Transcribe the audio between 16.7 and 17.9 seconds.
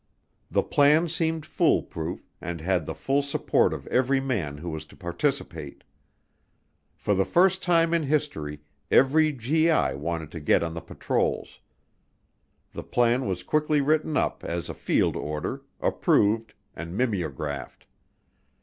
and mimeographed.